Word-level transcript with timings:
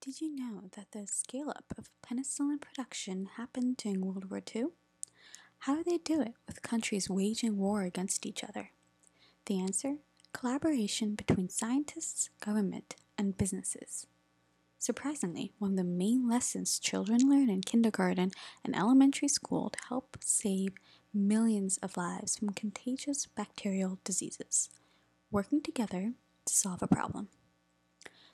Did 0.00 0.20
you 0.20 0.34
know 0.34 0.70
that 0.76 0.92
the 0.92 1.08
scale 1.08 1.50
up 1.50 1.74
of 1.76 1.90
penicillin 2.02 2.60
production 2.60 3.30
happened 3.36 3.78
during 3.78 4.00
World 4.00 4.30
War 4.30 4.40
II? 4.54 4.66
How 5.60 5.74
do 5.74 5.82
they 5.82 5.98
do 5.98 6.20
it 6.20 6.34
with 6.46 6.62
countries 6.62 7.10
waging 7.10 7.58
war 7.58 7.82
against 7.82 8.24
each 8.24 8.44
other? 8.44 8.70
The 9.46 9.60
answer 9.60 9.96
collaboration 10.32 11.16
between 11.16 11.48
scientists, 11.48 12.30
government, 12.40 12.94
and 13.16 13.36
businesses. 13.36 14.06
Surprisingly, 14.78 15.52
one 15.58 15.72
of 15.72 15.76
the 15.76 15.84
main 15.84 16.28
lessons 16.28 16.78
children 16.78 17.28
learn 17.28 17.50
in 17.50 17.62
kindergarten 17.62 18.30
and 18.64 18.76
elementary 18.76 19.26
school 19.26 19.70
to 19.70 19.78
help 19.88 20.18
save 20.20 20.74
millions 21.12 21.76
of 21.78 21.96
lives 21.96 22.36
from 22.36 22.50
contagious 22.50 23.26
bacterial 23.26 23.98
diseases, 24.04 24.70
working 25.32 25.60
together 25.60 26.12
to 26.44 26.54
solve 26.54 26.82
a 26.82 26.86
problem. 26.86 27.28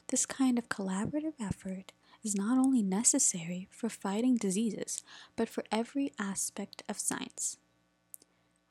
This 0.08 0.26
kind 0.26 0.58
of 0.58 0.68
collaborative 0.68 1.34
effort 1.40 1.92
is 2.22 2.34
not 2.34 2.58
only 2.58 2.82
necessary 2.82 3.68
for 3.70 3.88
fighting 3.88 4.36
diseases, 4.36 5.02
but 5.36 5.48
for 5.48 5.64
every 5.72 6.12
aspect 6.18 6.82
of 6.88 6.98
science. 6.98 7.56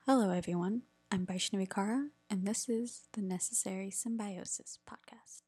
Hello, 0.05 0.29
everyone. 0.31 0.83
I'm 1.11 1.25
Vaishnavi 1.25 1.69
Kara, 1.69 2.09
and 2.29 2.45
this 2.45 2.67
is 2.67 3.07
the 3.13 3.21
Necessary 3.21 3.91
Symbiosis 3.91 4.79
Podcast. 4.89 5.42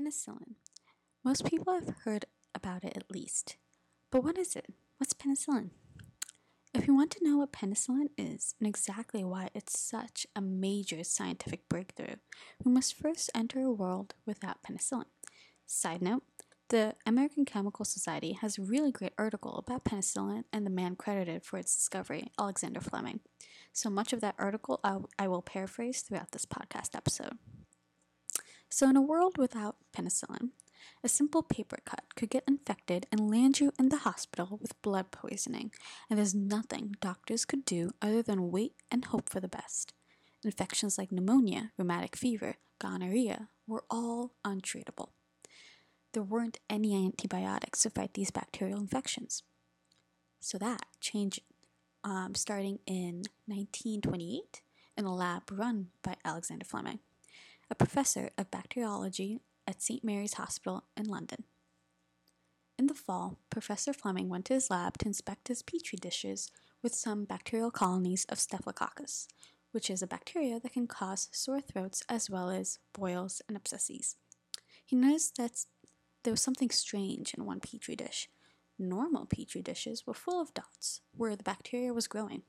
Penicillin. 0.00 0.54
Most 1.22 1.44
people 1.44 1.74
have 1.74 1.94
heard 2.04 2.24
about 2.54 2.84
it 2.84 2.96
at 2.96 3.10
least. 3.10 3.56
But 4.10 4.24
what 4.24 4.38
is 4.38 4.56
it? 4.56 4.66
What's 4.96 5.12
penicillin? 5.12 5.70
If 6.72 6.86
you 6.86 6.94
want 6.94 7.10
to 7.12 7.24
know 7.24 7.36
what 7.38 7.52
penicillin 7.52 8.08
is 8.16 8.54
and 8.58 8.66
exactly 8.66 9.24
why 9.24 9.50
it's 9.54 9.78
such 9.78 10.26
a 10.34 10.40
major 10.40 11.04
scientific 11.04 11.68
breakthrough, 11.68 12.16
we 12.64 12.72
must 12.72 12.94
first 12.94 13.30
enter 13.34 13.60
a 13.60 13.70
world 13.70 14.14
without 14.24 14.62
penicillin. 14.62 15.04
Side 15.66 16.00
note, 16.00 16.22
the 16.68 16.94
American 17.04 17.44
Chemical 17.44 17.84
Society 17.84 18.32
has 18.32 18.56
a 18.56 18.62
really 18.62 18.92
great 18.92 19.12
article 19.18 19.56
about 19.58 19.84
penicillin 19.84 20.44
and 20.52 20.64
the 20.64 20.70
man 20.70 20.96
credited 20.96 21.44
for 21.44 21.58
its 21.58 21.76
discovery, 21.76 22.30
Alexander 22.38 22.80
Fleming. 22.80 23.20
So 23.72 23.90
much 23.90 24.12
of 24.12 24.20
that 24.22 24.36
article 24.38 24.80
I 25.18 25.28
will 25.28 25.42
paraphrase 25.42 26.00
throughout 26.00 26.32
this 26.32 26.46
podcast 26.46 26.94
episode. 26.94 27.36
So, 28.72 28.88
in 28.88 28.96
a 28.96 29.02
world 29.02 29.36
without 29.36 29.76
penicillin, 29.92 30.50
a 31.02 31.08
simple 31.08 31.42
paper 31.42 31.78
cut 31.84 32.04
could 32.14 32.30
get 32.30 32.44
infected 32.46 33.04
and 33.10 33.28
land 33.28 33.58
you 33.58 33.72
in 33.80 33.88
the 33.88 33.98
hospital 33.98 34.58
with 34.62 34.80
blood 34.80 35.10
poisoning, 35.10 35.72
and 36.08 36.18
there's 36.18 36.36
nothing 36.36 36.94
doctors 37.00 37.44
could 37.44 37.64
do 37.64 37.90
other 38.00 38.22
than 38.22 38.52
wait 38.52 38.74
and 38.88 39.06
hope 39.06 39.28
for 39.28 39.40
the 39.40 39.48
best. 39.48 39.92
Infections 40.44 40.98
like 40.98 41.10
pneumonia, 41.10 41.72
rheumatic 41.76 42.16
fever, 42.16 42.56
gonorrhea 42.78 43.48
were 43.66 43.84
all 43.90 44.34
untreatable. 44.44 45.08
There 46.12 46.22
weren't 46.22 46.60
any 46.70 46.94
antibiotics 46.94 47.82
to 47.82 47.90
fight 47.90 48.14
these 48.14 48.30
bacterial 48.30 48.78
infections. 48.78 49.42
So 50.38 50.58
that 50.58 50.86
changed 51.00 51.40
um, 52.04 52.34
starting 52.34 52.78
in 52.86 53.24
1928 53.46 54.62
in 54.96 55.04
a 55.04 55.14
lab 55.14 55.50
run 55.50 55.88
by 56.02 56.14
Alexander 56.24 56.64
Fleming 56.64 57.00
a 57.70 57.74
professor 57.76 58.30
of 58.36 58.50
bacteriology 58.50 59.38
at 59.66 59.80
St. 59.80 60.02
Mary's 60.02 60.34
Hospital 60.34 60.84
in 60.96 61.06
London. 61.06 61.44
In 62.76 62.88
the 62.88 62.94
fall, 62.94 63.38
Professor 63.48 63.92
Fleming 63.92 64.28
went 64.28 64.46
to 64.46 64.54
his 64.54 64.70
lab 64.70 64.98
to 64.98 65.06
inspect 65.06 65.48
his 65.48 65.62
petri 65.62 65.96
dishes 65.96 66.50
with 66.82 66.94
some 66.94 67.24
bacterial 67.24 67.70
colonies 67.70 68.24
of 68.28 68.40
Staphylococcus, 68.40 69.28
which 69.70 69.88
is 69.88 70.02
a 70.02 70.06
bacteria 70.06 70.58
that 70.58 70.72
can 70.72 70.88
cause 70.88 71.28
sore 71.30 71.60
throats 71.60 72.02
as 72.08 72.28
well 72.28 72.50
as 72.50 72.78
boils 72.92 73.40
and 73.46 73.56
abscesses. 73.56 74.16
He 74.84 74.96
noticed 74.96 75.36
that 75.36 75.64
there 76.24 76.32
was 76.32 76.40
something 76.40 76.70
strange 76.70 77.34
in 77.34 77.44
one 77.44 77.60
petri 77.60 77.94
dish. 77.94 78.28
Normal 78.78 79.26
petri 79.26 79.62
dishes 79.62 80.06
were 80.06 80.14
full 80.14 80.40
of 80.40 80.54
dots 80.54 81.02
where 81.16 81.36
the 81.36 81.44
bacteria 81.44 81.92
was 81.92 82.08
growing, 82.08 82.42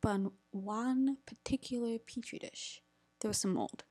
but 0.00 0.10
on 0.10 0.32
one 0.52 1.18
particular 1.26 1.98
petri 1.98 2.38
dish, 2.38 2.80
there 3.20 3.28
was 3.28 3.38
some 3.38 3.54
mold 3.54 3.84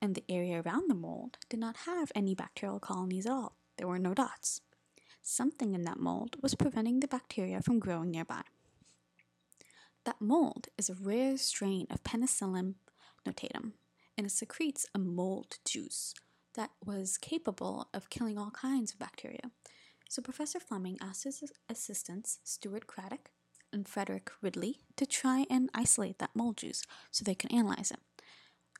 and 0.00 0.14
the 0.14 0.24
area 0.28 0.62
around 0.62 0.88
the 0.88 0.94
mold 0.94 1.38
did 1.48 1.60
not 1.60 1.78
have 1.86 2.10
any 2.14 2.34
bacterial 2.34 2.80
colonies 2.80 3.26
at 3.26 3.32
all. 3.32 3.56
There 3.76 3.88
were 3.88 3.98
no 3.98 4.14
dots. 4.14 4.60
Something 5.22 5.74
in 5.74 5.84
that 5.84 6.00
mold 6.00 6.36
was 6.42 6.54
preventing 6.54 7.00
the 7.00 7.08
bacteria 7.08 7.60
from 7.60 7.78
growing 7.78 8.10
nearby. 8.10 8.42
That 10.04 10.20
mold 10.20 10.68
is 10.78 10.88
a 10.88 10.94
rare 10.94 11.36
strain 11.36 11.86
of 11.90 12.02
Penicillium 12.02 12.76
notatum, 13.26 13.72
and 14.16 14.26
it 14.26 14.30
secretes 14.30 14.86
a 14.94 14.98
mold 14.98 15.58
juice 15.64 16.14
that 16.54 16.70
was 16.84 17.18
capable 17.18 17.88
of 17.92 18.10
killing 18.10 18.38
all 18.38 18.50
kinds 18.50 18.92
of 18.92 18.98
bacteria. 18.98 19.50
So 20.08 20.22
Professor 20.22 20.58
Fleming 20.58 20.98
asked 21.00 21.24
his 21.24 21.42
assistants, 21.68 22.38
Stuart 22.42 22.86
Craddock 22.86 23.30
and 23.72 23.86
Frederick 23.86 24.30
Ridley, 24.42 24.80
to 24.96 25.06
try 25.06 25.46
and 25.48 25.70
isolate 25.74 26.18
that 26.18 26.34
mold 26.34 26.56
juice 26.56 26.82
so 27.10 27.22
they 27.22 27.36
could 27.36 27.52
analyze 27.52 27.90
it. 27.92 28.00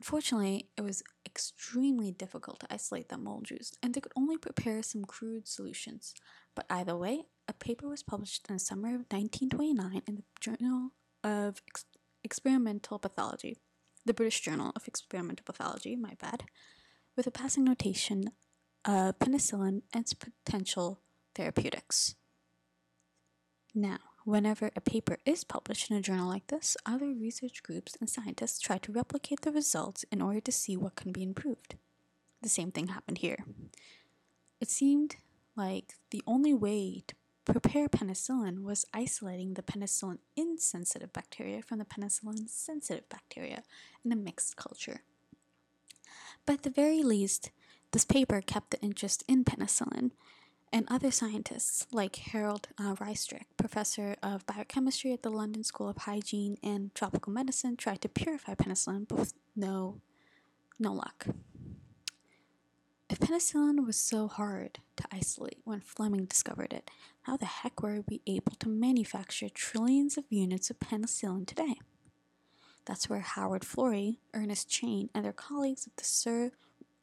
Unfortunately, 0.01 0.71
it 0.79 0.81
was 0.81 1.03
extremely 1.27 2.11
difficult 2.11 2.61
to 2.61 2.73
isolate 2.73 3.11
that 3.11 3.21
mold 3.21 3.45
juice, 3.45 3.73
and 3.83 3.93
they 3.93 4.01
could 4.01 4.15
only 4.17 4.39
prepare 4.39 4.83
some 4.83 5.05
crude 5.05 5.47
solutions. 5.47 6.15
But 6.55 6.65
either 6.71 6.97
way, 6.97 7.25
a 7.47 7.53
paper 7.53 7.87
was 7.87 8.03
published 8.03 8.47
in 8.49 8.55
the 8.55 8.61
summer 8.61 8.89
of 8.89 9.05
1929 9.11 10.03
in 10.07 10.15
the 10.15 10.23
Journal 10.41 10.93
of 11.23 11.61
Ex- 11.69 11.85
Experimental 12.25 12.99
Pathology, 12.99 13.59
the 14.07 14.15
British 14.15 14.41
Journal 14.41 14.73
of 14.75 14.89
Experimental 14.89 15.45
Pathology, 15.45 15.97
my 15.97 16.15
bad, 16.19 16.45
with 17.15 17.27
a 17.27 17.31
passing 17.31 17.65
notation 17.65 18.31
of 18.87 19.19
penicillin 19.19 19.83
and 19.93 20.01
its 20.01 20.15
potential 20.15 21.03
therapeutics. 21.35 22.15
Now, 23.75 23.99
Whenever 24.31 24.71
a 24.77 24.81
paper 24.81 25.19
is 25.27 25.43
published 25.43 25.91
in 25.91 25.97
a 25.97 26.01
journal 26.01 26.29
like 26.29 26.47
this, 26.47 26.77
other 26.87 27.13
research 27.13 27.65
groups 27.65 27.97
and 27.99 28.09
scientists 28.09 28.61
try 28.61 28.79
to 28.79 28.93
replicate 28.93 29.41
the 29.41 29.51
results 29.51 30.05
in 30.13 30.23
order 30.23 30.41
to 30.41 30.53
see 30.53 30.77
what 30.77 30.95
can 30.95 31.11
be 31.11 31.25
improved. 31.25 31.75
The 32.41 32.49
same 32.49 32.71
thing 32.71 32.87
happened 32.87 33.19
here. 33.19 33.39
It 34.61 34.71
seemed 34.71 35.17
like 35.57 35.95
the 36.13 36.23
only 36.29 36.55
way 36.55 37.03
to 37.09 37.15
prepare 37.45 37.89
penicillin 37.89 38.63
was 38.63 38.87
isolating 38.95 39.55
the 39.55 39.65
penicillin 39.65 40.19
insensitive 40.37 41.13
bacteria 41.13 41.61
from 41.61 41.81
the 41.81 41.85
penicillin 41.85 42.49
sensitive 42.49 43.09
bacteria 43.09 43.65
in 44.05 44.13
a 44.13 44.17
mixed 44.17 44.55
culture. 44.55 45.03
But 46.47 46.53
at 46.53 46.63
the 46.63 46.71
very 46.71 47.03
least, 47.03 47.51
this 47.91 48.05
paper 48.05 48.41
kept 48.41 48.71
the 48.71 48.81
interest 48.81 49.25
in 49.27 49.43
penicillin 49.45 50.13
and 50.73 50.87
other 50.89 51.11
scientists 51.11 51.87
like 51.93 52.17
Harold 52.17 52.69
uh, 52.79 52.95
Raistrick, 52.95 53.47
professor 53.57 54.17
of 54.23 54.47
biochemistry 54.47 55.13
at 55.13 55.23
the 55.23 55.31
London 55.31 55.65
School 55.65 55.89
of 55.89 55.99
Hygiene 55.99 56.57
and 56.63 56.95
Tropical 56.95 57.33
Medicine, 57.33 57.77
tried 57.77 58.01
to 58.03 58.09
purify 58.09 58.55
penicillin, 58.55 59.09
but 59.09 59.19
with 59.19 59.35
no, 59.57 60.01
no 60.79 60.93
luck. 60.93 61.27
If 63.09 63.19
penicillin 63.19 63.85
was 63.85 63.97
so 63.97 64.29
hard 64.29 64.79
to 64.97 65.05
isolate 65.11 65.59
when 65.65 65.81
Fleming 65.81 66.27
discovered 66.27 66.73
it, 66.73 66.89
how 67.23 67.37
the 67.37 67.47
heck 67.47 67.83
were 67.83 68.05
we 68.09 68.21
able 68.27 68.53
to 68.61 68.69
manufacture 68.69 69.49
trillions 69.49 70.17
of 70.17 70.25
units 70.31 70.71
of 70.71 70.79
penicillin 70.79 71.47
today? 71.47 71.75
That's 72.87 73.11
where 73.11 73.21
Howard 73.21 73.63
Florey, 73.63 74.19
Ernest 74.33 74.69
Chain, 74.69 75.11
and 75.13 75.25
their 75.25 75.33
colleagues 75.33 75.87
at 75.87 75.97
the 75.97 76.05
Sir 76.05 76.53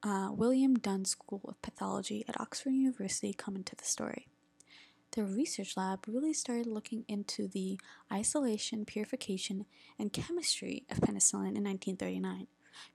uh, 0.03 0.30
William 0.31 0.75
Dunn 0.75 1.06
School 1.06 1.42
of 1.48 1.62
Pathology 1.62 2.24
at 2.27 2.39
Oxford 2.39 2.72
University 2.72 3.33
come 3.33 3.56
into 3.56 3.75
the 3.75 3.83
story. 3.83 4.27
Their 5.12 5.25
research 5.25 5.77
lab 5.77 6.06
really 6.07 6.33
started 6.33 6.68
looking 6.68 7.06
into 7.07 7.48
the 7.48 7.80
isolation, 8.12 8.86
purification, 8.86 9.66
and 9.98 10.13
chemistry 10.13 10.83
of 10.89 11.00
penicillin 11.00 11.56
in 11.56 11.63
1939, 11.63 12.48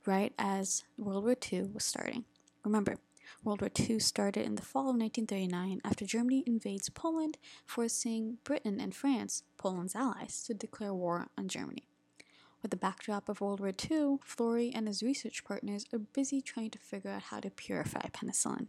right 0.07 0.33
as 0.39 0.85
World 0.97 1.25
War 1.25 1.37
II 1.53 1.71
was 1.73 1.85
starting. 1.85 2.25
Remember, 2.65 2.97
World 3.43 3.61
War 3.63 3.71
II 3.79 3.99
started 3.99 4.45
in 4.45 4.55
the 4.55 4.63
fall 4.63 4.91
of 4.91 4.97
1939 4.97 5.81
after 5.85 6.05
Germany 6.05 6.45
invades 6.47 6.89
Poland, 6.91 7.39
forcing 7.67 8.39
Britain 8.45 8.79
and 8.79 8.95
France, 8.95 9.43
Poland's 9.57 9.97
allies, 9.97 10.43
to 10.47 10.55
declare 10.55 10.95
war 10.95 11.29
on 11.37 11.49
Germany. 11.49 11.89
With 12.63 12.71
the 12.71 12.77
backdrop 12.77 13.29
of 13.29 13.41
World 13.41 13.61
War 13.61 13.71
II, 13.71 14.19
Florey 14.25 14.71
and 14.73 14.87
his 14.87 15.03
research 15.03 15.45
partners 15.45 15.85
are 15.93 15.99
busy 15.99 16.41
trying 16.41 16.71
to 16.71 16.79
figure 16.79 17.11
out 17.11 17.25
how 17.25 17.41
to 17.41 17.51
purify 17.51 18.09
penicillin. 18.13 18.69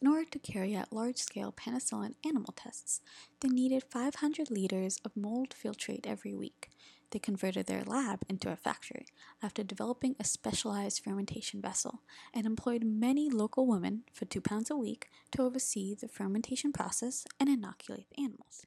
In 0.00 0.08
order 0.08 0.26
to 0.30 0.38
carry 0.38 0.76
out 0.76 0.92
large 0.92 1.16
scale 1.16 1.52
penicillin 1.52 2.14
animal 2.24 2.54
tests, 2.56 3.00
they 3.40 3.48
needed 3.48 3.82
500 3.82 4.50
liters 4.50 5.00
of 5.04 5.16
mold 5.16 5.50
filtrate 5.50 6.06
every 6.06 6.34
week. 6.34 6.70
They 7.10 7.16
they 7.16 7.20
converted 7.20 7.66
their 7.66 7.82
lab 7.82 8.20
into 8.28 8.52
a 8.52 8.56
factory 8.56 9.06
after 9.42 9.62
developing 9.62 10.16
a 10.20 10.24
specialized 10.24 11.02
fermentation 11.02 11.62
vessel 11.62 12.02
and 12.34 12.44
employed 12.44 12.84
many 12.84 13.30
local 13.30 13.66
women 13.66 14.02
for 14.12 14.26
two 14.26 14.40
pounds 14.40 14.70
a 14.70 14.76
week 14.76 15.08
to 15.32 15.42
oversee 15.42 15.94
the 15.94 16.08
fermentation 16.08 16.72
process 16.72 17.24
and 17.40 17.48
inoculate 17.48 18.06
the 18.10 18.22
animals. 18.22 18.66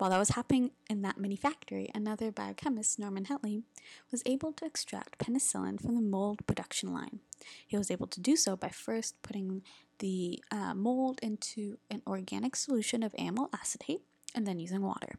While 0.00 0.08
that 0.08 0.18
was 0.18 0.30
happening 0.30 0.70
in 0.88 1.02
that 1.02 1.18
mini 1.18 1.36
factory, 1.36 1.90
another 1.94 2.32
biochemist, 2.32 2.98
Norman 2.98 3.26
Heatley, 3.26 3.64
was 4.10 4.22
able 4.24 4.50
to 4.54 4.64
extract 4.64 5.18
penicillin 5.18 5.78
from 5.78 5.94
the 5.94 6.00
mold 6.00 6.46
production 6.46 6.94
line. 6.94 7.20
He 7.66 7.76
was 7.76 7.90
able 7.90 8.06
to 8.06 8.18
do 8.18 8.34
so 8.34 8.56
by 8.56 8.70
first 8.70 9.20
putting 9.20 9.60
the 9.98 10.42
uh, 10.50 10.72
mold 10.72 11.20
into 11.22 11.76
an 11.90 12.00
organic 12.06 12.56
solution 12.56 13.02
of 13.02 13.14
amyl 13.18 13.50
acetate 13.52 14.00
and 14.34 14.46
then 14.46 14.58
using 14.58 14.80
water. 14.80 15.16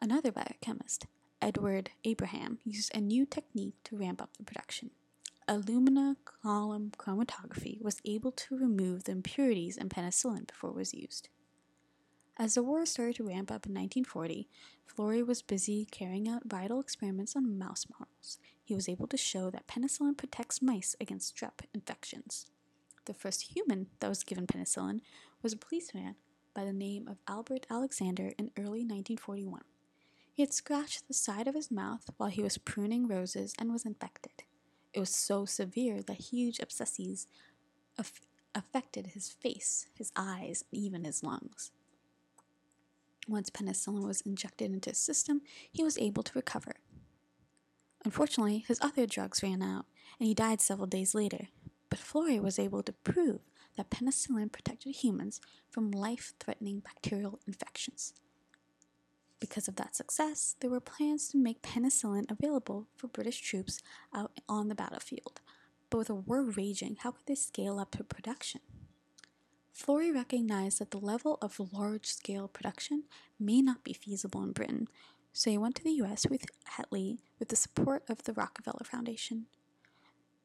Another 0.00 0.32
biochemist, 0.32 1.04
Edward 1.42 1.90
Abraham, 2.04 2.60
used 2.64 2.96
a 2.96 3.00
new 3.02 3.26
technique 3.26 3.74
to 3.84 3.98
ramp 3.98 4.22
up 4.22 4.38
the 4.38 4.42
production. 4.42 4.88
Alumina 5.46 6.16
column 6.24 6.92
chromatography 6.96 7.78
was 7.82 8.00
able 8.06 8.32
to 8.32 8.56
remove 8.56 9.04
the 9.04 9.12
impurities 9.12 9.76
in 9.76 9.90
penicillin 9.90 10.46
before 10.46 10.70
it 10.70 10.76
was 10.76 10.94
used. 10.94 11.28
As 12.42 12.54
the 12.54 12.62
war 12.64 12.84
started 12.86 13.14
to 13.16 13.28
ramp 13.28 13.52
up 13.52 13.66
in 13.66 13.72
1940, 13.72 14.48
Florey 14.84 15.24
was 15.24 15.42
busy 15.42 15.86
carrying 15.92 16.28
out 16.28 16.42
vital 16.44 16.80
experiments 16.80 17.36
on 17.36 17.56
mouse 17.56 17.86
models. 17.88 18.40
He 18.64 18.74
was 18.74 18.88
able 18.88 19.06
to 19.06 19.16
show 19.16 19.48
that 19.50 19.68
penicillin 19.68 20.18
protects 20.18 20.60
mice 20.60 20.96
against 21.00 21.36
strep 21.36 21.64
infections. 21.72 22.46
The 23.04 23.14
first 23.14 23.54
human 23.54 23.86
that 24.00 24.08
was 24.08 24.24
given 24.24 24.48
penicillin 24.48 25.02
was 25.40 25.52
a 25.52 25.56
policeman 25.56 26.16
by 26.52 26.64
the 26.64 26.72
name 26.72 27.06
of 27.06 27.18
Albert 27.28 27.64
Alexander 27.70 28.32
in 28.36 28.50
early 28.58 28.82
1941. 28.82 29.62
He 30.32 30.42
had 30.42 30.52
scratched 30.52 31.06
the 31.06 31.14
side 31.14 31.46
of 31.46 31.54
his 31.54 31.70
mouth 31.70 32.10
while 32.16 32.28
he 32.28 32.42
was 32.42 32.58
pruning 32.58 33.06
roses 33.06 33.54
and 33.56 33.72
was 33.72 33.86
infected. 33.86 34.42
It 34.92 34.98
was 34.98 35.14
so 35.14 35.44
severe 35.44 36.02
that 36.02 36.32
huge 36.32 36.58
abscesses 36.58 37.28
aff- 37.96 38.26
affected 38.52 39.12
his 39.14 39.28
face, 39.28 39.86
his 39.94 40.10
eyes, 40.16 40.64
and 40.72 40.82
even 40.82 41.04
his 41.04 41.22
lungs. 41.22 41.70
Once 43.28 43.50
penicillin 43.50 44.06
was 44.06 44.20
injected 44.22 44.72
into 44.72 44.90
his 44.90 44.98
system, 44.98 45.42
he 45.70 45.84
was 45.84 45.98
able 45.98 46.22
to 46.22 46.32
recover. 46.34 46.76
Unfortunately, 48.04 48.64
his 48.66 48.80
other 48.80 49.06
drugs 49.06 49.42
ran 49.42 49.62
out, 49.62 49.86
and 50.18 50.26
he 50.26 50.34
died 50.34 50.60
several 50.60 50.86
days 50.86 51.14
later. 51.14 51.48
But 51.88 52.00
Florey 52.00 52.40
was 52.40 52.58
able 52.58 52.82
to 52.82 52.92
prove 52.92 53.40
that 53.76 53.90
penicillin 53.90 54.50
protected 54.50 54.96
humans 54.96 55.40
from 55.70 55.90
life 55.90 56.34
threatening 56.40 56.80
bacterial 56.80 57.38
infections. 57.46 58.14
Because 59.40 59.68
of 59.68 59.76
that 59.76 59.96
success, 59.96 60.56
there 60.60 60.70
were 60.70 60.80
plans 60.80 61.28
to 61.28 61.36
make 61.36 61.62
penicillin 61.62 62.30
available 62.30 62.86
for 62.96 63.08
British 63.08 63.40
troops 63.40 63.80
out 64.14 64.32
on 64.48 64.68
the 64.68 64.74
battlefield. 64.74 65.40
But 65.90 65.98
with 65.98 66.10
a 66.10 66.14
war 66.14 66.42
raging, 66.42 66.96
how 67.00 67.10
could 67.12 67.26
they 67.26 67.34
scale 67.34 67.78
up 67.78 67.96
production? 68.08 68.60
Florey 69.74 70.14
recognized 70.14 70.78
that 70.78 70.90
the 70.90 70.98
level 70.98 71.38
of 71.40 71.58
large 71.72 72.06
scale 72.06 72.46
production 72.46 73.04
may 73.40 73.62
not 73.62 73.82
be 73.82 73.92
feasible 73.92 74.42
in 74.42 74.52
Britain, 74.52 74.86
so 75.32 75.50
he 75.50 75.58
went 75.58 75.76
to 75.76 75.84
the 75.84 76.02
US 76.02 76.26
with 76.28 76.44
Heatley 76.76 77.18
with 77.38 77.48
the 77.48 77.56
support 77.56 78.04
of 78.08 78.24
the 78.24 78.34
Rockefeller 78.34 78.84
Foundation. 78.84 79.46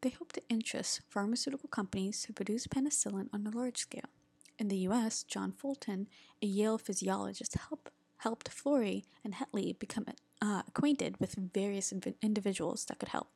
They 0.01 0.09
hoped 0.09 0.35
to 0.35 0.49
interest 0.49 1.01
pharmaceutical 1.09 1.67
companies 1.69 2.21
to 2.23 2.33
produce 2.33 2.67
penicillin 2.67 3.27
on 3.33 3.45
a 3.45 3.55
large 3.55 3.77
scale. 3.77 4.09
In 4.57 4.69
the 4.69 4.77
US, 4.89 5.23
John 5.23 5.51
Fulton, 5.51 6.07
a 6.41 6.45
Yale 6.45 6.77
physiologist, 6.77 7.55
helped, 7.55 7.91
helped 8.17 8.49
Florey 8.49 9.03
and 9.23 9.35
Heatley 9.35 9.77
become 9.77 10.05
uh, 10.41 10.61
acquainted 10.67 11.19
with 11.19 11.35
various 11.53 11.91
inv- 11.91 12.15
individuals 12.21 12.85
that 12.85 12.99
could 12.99 13.09
help. 13.09 13.27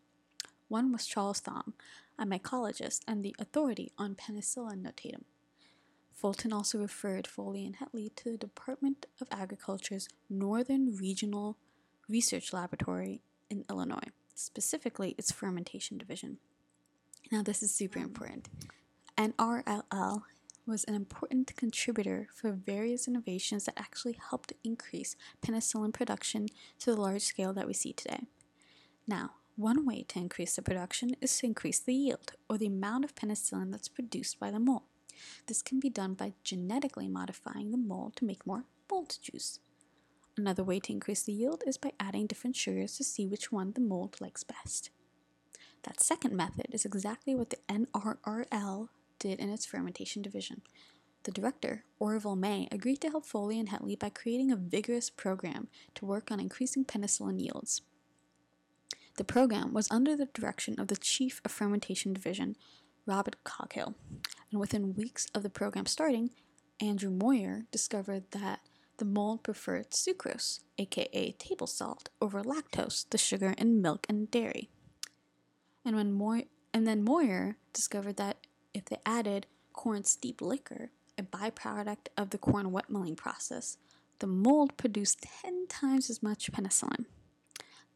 One 0.69 0.93
was 0.93 1.05
Charles 1.05 1.41
Thom, 1.41 1.73
a 2.17 2.25
mycologist 2.25 3.01
and 3.07 3.23
the 3.23 3.35
authority 3.37 3.91
on 3.97 4.15
Penicillium 4.15 4.83
notatum. 4.83 5.23
Fulton 6.13 6.53
also 6.53 6.77
referred 6.77 7.25
Florey 7.25 7.65
and 7.65 7.77
Heatley 7.77 8.15
to 8.17 8.31
the 8.31 8.37
Department 8.37 9.07
of 9.19 9.27
Agriculture's 9.31 10.07
Northern 10.29 10.95
Regional 10.95 11.57
Research 12.07 12.53
Laboratory 12.53 13.21
in 13.49 13.65
Illinois, 13.69 14.09
specifically 14.35 15.15
its 15.17 15.31
fermentation 15.31 15.97
division. 15.97 16.37
Now, 17.31 17.41
this 17.41 17.63
is 17.63 17.73
super 17.73 17.99
important. 17.99 18.49
NRRL 19.17 20.21
was 20.67 20.83
an 20.83 20.93
important 20.93 21.55
contributor 21.55 22.27
for 22.35 22.51
various 22.51 23.07
innovations 23.07 23.65
that 23.65 23.79
actually 23.79 24.19
helped 24.29 24.53
increase 24.63 25.15
penicillin 25.41 25.93
production 25.93 26.47
to 26.79 26.93
the 26.93 27.01
large 27.01 27.23
scale 27.23 27.53
that 27.53 27.67
we 27.67 27.73
see 27.73 27.93
today. 27.93 28.21
Now, 29.07 29.31
one 29.55 29.85
way 29.85 30.03
to 30.09 30.19
increase 30.19 30.55
the 30.55 30.61
production 30.61 31.15
is 31.19 31.37
to 31.39 31.45
increase 31.47 31.79
the 31.79 31.93
yield, 31.93 32.33
or 32.49 32.57
the 32.57 32.67
amount 32.67 33.05
of 33.05 33.15
penicillin 33.15 33.71
that's 33.71 33.89
produced 33.89 34.39
by 34.39 34.51
the 34.51 34.59
mole. 34.59 34.85
This 35.47 35.61
can 35.61 35.79
be 35.79 35.89
done 35.89 36.13
by 36.13 36.33
genetically 36.43 37.07
modifying 37.07 37.71
the 37.71 37.77
mold 37.77 38.15
to 38.17 38.25
make 38.25 38.45
more 38.45 38.65
mold 38.89 39.17
juice. 39.21 39.59
Another 40.37 40.63
way 40.63 40.79
to 40.79 40.93
increase 40.93 41.23
the 41.23 41.33
yield 41.33 41.63
is 41.67 41.77
by 41.77 41.91
adding 41.99 42.27
different 42.27 42.55
sugars 42.55 42.95
to 42.97 43.03
see 43.03 43.25
which 43.25 43.51
one 43.51 43.73
the 43.73 43.81
mold 43.81 44.19
likes 44.21 44.43
best. 44.43 44.89
That 45.83 45.99
second 45.99 46.35
method 46.35 46.67
is 46.71 46.85
exactly 46.85 47.35
what 47.35 47.49
the 47.49 47.57
NRRL 47.67 48.89
did 49.19 49.39
in 49.39 49.49
its 49.49 49.65
fermentation 49.65 50.21
division. 50.21 50.61
The 51.23 51.31
director, 51.31 51.83
Orville 51.99 52.35
May, 52.35 52.67
agreed 52.71 53.01
to 53.01 53.09
help 53.09 53.25
Florey 53.25 53.59
and 53.59 53.69
Heatley 53.69 53.97
by 53.97 54.09
creating 54.09 54.51
a 54.51 54.55
vigorous 54.55 55.09
program 55.09 55.67
to 55.95 56.05
work 56.05 56.31
on 56.31 56.39
increasing 56.39 56.85
penicillin 56.85 57.39
yields. 57.39 57.81
The 59.17 59.23
program 59.23 59.73
was 59.73 59.91
under 59.91 60.15
the 60.15 60.27
direction 60.27 60.79
of 60.79 60.87
the 60.87 60.95
chief 60.95 61.41
of 61.45 61.51
fermentation 61.51 62.13
division, 62.13 62.55
Robert 63.05 63.43
Coghill, 63.43 63.95
and 64.51 64.59
within 64.59 64.93
weeks 64.93 65.27
of 65.33 65.43
the 65.43 65.49
program 65.49 65.85
starting, 65.85 66.31
Andrew 66.79 67.11
Moyer 67.11 67.63
discovered 67.71 68.23
that 68.31 68.61
the 68.97 69.05
mold 69.05 69.43
preferred 69.43 69.91
sucrose, 69.91 70.59
aka 70.77 71.31
table 71.31 71.67
salt, 71.67 72.09
over 72.21 72.43
lactose, 72.43 73.09
the 73.09 73.17
sugar 73.17 73.53
in 73.57 73.81
milk 73.81 74.05
and 74.07 74.29
dairy. 74.29 74.69
And 75.83 75.95
when 75.95 76.45
and 76.73 76.87
then 76.87 77.03
Moyer 77.03 77.57
discovered 77.73 78.17
that 78.17 78.37
if 78.73 78.85
they 78.85 78.97
added 79.05 79.47
corn 79.73 80.03
steep 80.03 80.41
liquor, 80.41 80.91
a 81.17 81.23
byproduct 81.23 82.07
of 82.17 82.29
the 82.29 82.37
corn 82.37 82.71
wet 82.71 82.89
milling 82.89 83.15
process, 83.15 83.77
the 84.19 84.27
mold 84.27 84.77
produced 84.77 85.25
10 85.43 85.67
times 85.67 86.09
as 86.09 86.21
much 86.21 86.51
penicillin. 86.51 87.05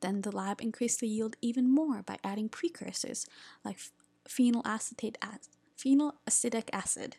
Then 0.01 0.21
the 0.21 0.31
lab 0.31 0.61
increased 0.61 0.99
the 0.99 1.07
yield 1.07 1.35
even 1.41 1.73
more 1.73 2.01
by 2.01 2.17
adding 2.23 2.49
precursors 2.49 3.27
like 3.63 3.79
phenylacetic 4.27 5.15
acid. 6.73 7.17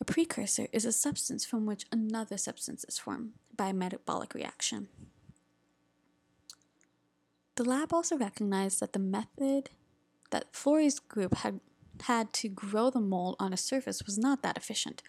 A 0.00 0.04
precursor 0.04 0.66
is 0.72 0.84
a 0.84 0.92
substance 0.92 1.44
from 1.44 1.66
which 1.66 1.86
another 1.92 2.36
substance 2.36 2.84
is 2.84 2.98
formed 2.98 3.32
by 3.56 3.68
a 3.68 3.72
metabolic 3.72 4.34
reaction. 4.34 4.88
The 7.56 7.64
lab 7.64 7.92
also 7.92 8.16
recognized 8.16 8.80
that 8.80 8.92
the 8.92 8.98
method 8.98 9.70
that 10.30 10.52
Florey's 10.52 10.98
group 10.98 11.34
had 11.36 11.60
had 12.02 12.32
to 12.32 12.48
grow 12.48 12.90
the 12.90 13.00
mold 13.00 13.36
on 13.38 13.52
a 13.52 13.56
surface 13.56 14.02
was 14.02 14.18
not 14.18 14.42
that 14.42 14.56
efficient, 14.56 15.02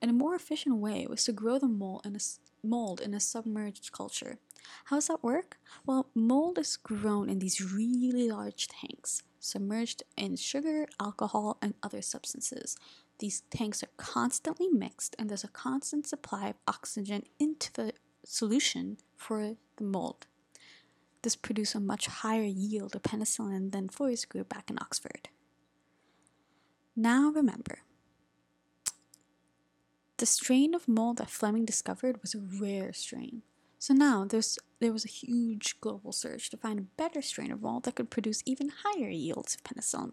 and 0.00 0.10
a 0.10 0.14
more 0.14 0.34
efficient 0.34 0.76
way 0.76 1.06
was 1.06 1.24
to 1.24 1.32
grow 1.32 1.58
the 1.58 1.68
mold 1.68 2.06
in 2.06 2.16
a 2.16 2.20
mold 2.66 3.00
in 3.00 3.12
a 3.12 3.20
submerged 3.20 3.92
culture. 3.92 4.38
How 4.84 4.96
does 4.96 5.08
that 5.08 5.22
work? 5.22 5.58
Well, 5.84 6.06
mold 6.14 6.58
is 6.58 6.76
grown 6.76 7.28
in 7.28 7.38
these 7.38 7.60
really 7.60 8.30
large 8.30 8.68
tanks, 8.68 9.22
submerged 9.40 10.02
in 10.16 10.36
sugar, 10.36 10.86
alcohol, 11.00 11.58
and 11.60 11.74
other 11.82 12.02
substances. 12.02 12.76
These 13.18 13.42
tanks 13.50 13.82
are 13.82 13.90
constantly 13.96 14.68
mixed, 14.68 15.16
and 15.18 15.28
there's 15.28 15.44
a 15.44 15.48
constant 15.48 16.06
supply 16.06 16.48
of 16.48 16.56
oxygen 16.68 17.24
into 17.38 17.72
the 17.72 17.94
solution 18.24 18.98
for 19.16 19.56
the 19.76 19.84
mold. 19.84 20.26
This 21.22 21.36
produced 21.36 21.74
a 21.74 21.80
much 21.80 22.06
higher 22.06 22.44
yield 22.44 22.94
of 22.94 23.02
penicillin 23.02 23.72
than 23.72 23.88
Florey's 23.88 24.24
group 24.24 24.48
back 24.48 24.70
in 24.70 24.78
Oxford. 24.80 25.28
Now 26.96 27.30
remember, 27.30 27.80
the 30.16 30.26
strain 30.26 30.74
of 30.74 30.88
mold 30.88 31.18
that 31.18 31.30
Fleming 31.30 31.64
discovered 31.64 32.20
was 32.20 32.34
a 32.34 32.40
rare 32.60 32.92
strain. 32.92 33.42
So 33.80 33.94
now 33.94 34.26
there's 34.26 34.58
there 34.78 34.92
was 34.92 35.06
a 35.06 35.08
huge 35.08 35.80
global 35.80 36.12
search 36.12 36.50
to 36.50 36.58
find 36.58 36.78
a 36.78 36.82
better 36.82 37.22
strain 37.22 37.50
of 37.50 37.62
mold 37.62 37.84
that 37.84 37.94
could 37.94 38.10
produce 38.10 38.42
even 38.44 38.70
higher 38.84 39.08
yields 39.08 39.54
of 39.54 39.64
penicillin. 39.64 40.12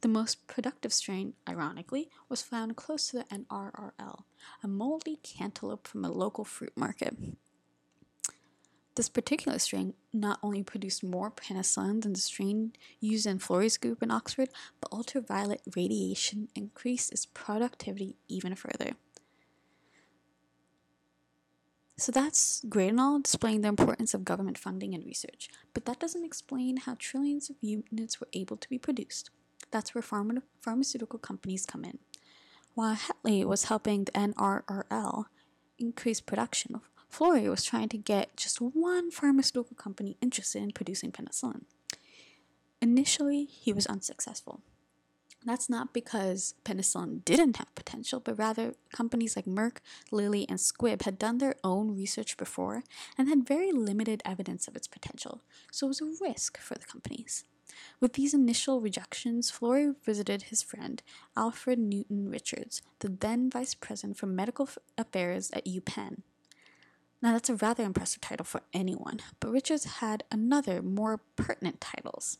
The 0.00 0.08
most 0.08 0.48
productive 0.48 0.92
strain, 0.92 1.34
ironically, 1.48 2.10
was 2.28 2.42
found 2.42 2.76
close 2.76 3.08
to 3.08 3.18
the 3.18 3.24
NRRL, 3.24 4.24
a 4.64 4.68
moldy 4.68 5.20
cantaloupe 5.22 5.86
from 5.86 6.04
a 6.04 6.10
local 6.10 6.44
fruit 6.44 6.72
market. 6.76 7.16
This 8.96 9.08
particular 9.08 9.60
strain 9.60 9.94
not 10.12 10.40
only 10.42 10.64
produced 10.64 11.04
more 11.04 11.30
penicillin 11.30 12.02
than 12.02 12.14
the 12.14 12.20
strain 12.20 12.72
used 12.98 13.26
in 13.26 13.38
Florey's 13.38 13.76
group 13.76 14.02
in 14.02 14.10
Oxford, 14.10 14.48
but 14.80 14.92
ultraviolet 14.92 15.62
radiation 15.76 16.48
increased 16.56 17.12
its 17.12 17.26
productivity 17.26 18.16
even 18.28 18.56
further. 18.56 18.94
So 21.96 22.10
that's 22.10 22.64
great 22.68 22.88
and 22.88 23.00
all, 23.00 23.20
displaying 23.20 23.60
the 23.60 23.68
importance 23.68 24.14
of 24.14 24.24
government 24.24 24.58
funding 24.58 24.94
and 24.94 25.04
research, 25.04 25.48
but 25.72 25.84
that 25.84 26.00
doesn't 26.00 26.24
explain 26.24 26.78
how 26.78 26.96
trillions 26.98 27.48
of 27.48 27.56
units 27.60 28.20
were 28.20 28.28
able 28.32 28.56
to 28.56 28.68
be 28.68 28.78
produced. 28.78 29.30
That's 29.70 29.94
where 29.94 30.02
pharma- 30.02 30.42
pharmaceutical 30.60 31.20
companies 31.20 31.66
come 31.66 31.84
in. 31.84 31.98
While 32.74 32.94
Hartley 32.94 33.44
was 33.44 33.64
helping 33.64 34.04
the 34.04 34.12
NRRL 34.12 35.26
increase 35.78 36.20
production, 36.20 36.80
Florey 37.12 37.48
was 37.48 37.62
trying 37.62 37.88
to 37.90 37.98
get 37.98 38.36
just 38.36 38.60
one 38.60 39.12
pharmaceutical 39.12 39.76
company 39.76 40.16
interested 40.20 40.62
in 40.62 40.72
producing 40.72 41.12
penicillin. 41.12 41.62
Initially, 42.82 43.44
he 43.44 43.72
was 43.72 43.86
unsuccessful. 43.86 44.62
That's 45.46 45.68
not 45.68 45.92
because 45.92 46.54
penicillin 46.64 47.22
didn't 47.24 47.58
have 47.58 47.74
potential, 47.74 48.18
but 48.18 48.38
rather 48.38 48.74
companies 48.92 49.36
like 49.36 49.44
Merck, 49.44 49.78
Lilly, 50.10 50.48
and 50.48 50.58
Squibb 50.58 51.02
had 51.02 51.18
done 51.18 51.36
their 51.36 51.56
own 51.62 51.94
research 51.94 52.38
before 52.38 52.82
and 53.18 53.28
had 53.28 53.46
very 53.46 53.70
limited 53.70 54.22
evidence 54.24 54.66
of 54.66 54.74
its 54.74 54.88
potential, 54.88 55.42
so 55.70 55.86
it 55.86 55.88
was 55.88 56.00
a 56.00 56.24
risk 56.24 56.58
for 56.58 56.76
the 56.76 56.86
companies. 56.86 57.44
With 58.00 58.14
these 58.14 58.32
initial 58.32 58.80
rejections, 58.80 59.50
Florey 59.50 59.94
visited 60.02 60.44
his 60.44 60.62
friend 60.62 61.02
Alfred 61.36 61.78
Newton 61.78 62.30
Richards, 62.30 62.80
the 63.00 63.08
then 63.08 63.50
vice 63.50 63.74
president 63.74 64.16
for 64.16 64.26
medical 64.26 64.68
affairs 64.96 65.50
at 65.52 65.66
UPenn. 65.66 66.22
Now, 67.20 67.32
that's 67.32 67.50
a 67.50 67.56
rather 67.56 67.84
impressive 67.84 68.20
title 68.20 68.44
for 68.44 68.62
anyone, 68.72 69.20
but 69.40 69.50
Richards 69.50 69.84
had 69.96 70.24
another, 70.30 70.82
more 70.82 71.20
pertinent 71.36 71.80
titles 71.80 72.38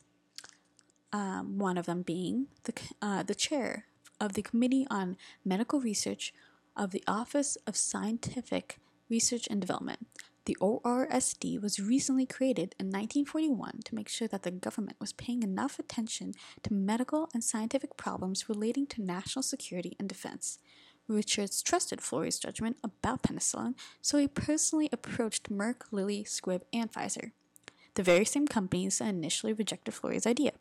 um, 1.15 1.59
one 1.59 1.79
of 1.79 1.87
them 1.87 2.03
being 2.03 2.49
the, 2.65 2.75
uh, 3.01 3.23
the 3.23 3.37
chair 3.37 3.87
of 4.21 4.33
the 4.33 4.43
Committee 4.43 4.85
on 4.91 5.17
Medical 5.45 5.81
Research 5.81 6.35
of 6.77 6.91
the 6.91 7.05
Office 7.07 7.57
of 7.69 7.77
Scientific 7.77 8.79
Research 9.09 9.47
and 9.49 9.61
Development. 9.61 10.09
The 10.47 10.57
ORSD 10.61 11.63
was 11.63 11.79
recently 11.79 12.27
created 12.27 12.75
in 12.81 12.87
1941 12.87 13.83
to 13.85 13.95
make 13.95 14.09
sure 14.09 14.27
that 14.27 14.43
the 14.43 14.51
government 14.51 14.97
was 15.01 15.13
paying 15.13 15.45
enough 15.45 15.79
attention 15.79 16.35
to 16.65 16.75
medical 16.75 17.31
and 17.33 17.45
scientific 17.45 17.97
problems 17.97 18.49
relating 18.49 18.87
to 18.89 19.03
national 19.03 19.45
security 19.45 19.95
and 20.01 20.09
defense. 20.09 20.59
Richards 21.07 21.63
trusted 21.63 22.01
Florey's 22.01 22.41
judgment 22.41 22.77
about 22.83 23.23
penicillin, 23.23 23.75
so 24.03 24.19
he 24.19 24.27
personally 24.27 24.89
approached 24.93 25.49
Merck, 25.49 25.93
Lilly, 25.93 26.25
Squibb, 26.25 26.63
and 26.73 26.93
Pfizer, 26.93 27.31
the 27.95 28.03
very 28.03 28.25
same 28.25 28.49
companies 28.49 28.99
that 28.99 29.09
initially 29.11 29.53
rejected 29.53 29.95
Florey's 29.95 30.27
idea. 30.27 30.53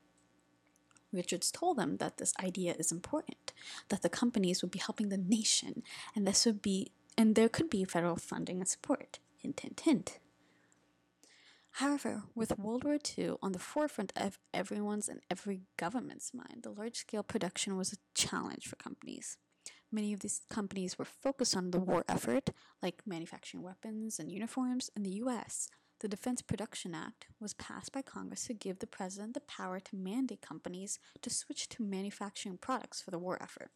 Richards 1.14 1.52
told 1.52 1.78
them 1.78 1.98
that 1.98 2.18
this 2.18 2.34
idea 2.44 2.76
is 2.78 2.92
important, 2.92 3.54
that 3.90 4.02
the 4.02 4.10
companies 4.10 4.62
would 4.62 4.72
be 4.72 4.80
helping 4.80 5.10
the 5.10 5.18
nation, 5.18 5.84
and 6.16 6.28
this 6.28 6.46
would 6.46 6.62
be 6.62 6.92
and 7.18 7.36
there 7.36 7.50
could 7.50 7.70
be 7.70 7.84
federal 7.84 8.16
funding 8.16 8.60
and 8.60 8.68
support. 8.68 9.20
Hint, 9.38 9.60
hint, 9.60 9.82
hint. 9.82 10.20
However, 11.78 12.24
with 12.36 12.58
World 12.58 12.84
War 12.84 12.98
II 13.18 13.36
on 13.42 13.52
the 13.52 13.60
forefront 13.60 14.14
of 14.16 14.38
everyone's 14.54 15.10
and 15.10 15.22
every 15.30 15.62
government's 15.78 16.34
mind, 16.34 16.62
the 16.62 16.70
large 16.70 16.98
scale 16.98 17.24
production 17.24 17.78
was 17.78 17.94
a 17.94 17.98
challenge 18.14 18.68
for 18.68 18.76
companies. 18.76 19.38
Many 19.92 20.14
of 20.14 20.20
these 20.20 20.42
companies 20.50 20.98
were 20.98 21.06
focused 21.06 21.56
on 21.56 21.72
the 21.72 21.80
war 21.80 22.04
effort, 22.08 22.52
like 22.82 23.06
manufacturing 23.06 23.64
weapons 23.64 24.20
and 24.20 24.32
uniforms 24.32 24.92
in 24.96 25.04
the 25.04 25.22
US, 25.24 25.70
the 26.04 26.10
Defense 26.10 26.42
Production 26.42 26.94
Act 26.94 27.28
was 27.40 27.54
passed 27.54 27.94
by 27.94 28.02
Congress 28.02 28.48
to 28.48 28.54
give 28.54 28.80
the 28.80 28.86
President 28.86 29.34
the 29.34 29.40
power 29.40 29.80
to 29.80 29.96
mandate 29.96 30.42
companies 30.42 31.00
to 31.22 31.30
switch 31.30 31.70
to 31.70 31.82
manufacturing 31.82 32.58
products 32.58 33.02
for 33.02 33.10
the 33.10 33.18
war 33.18 33.42
effort. 33.42 33.72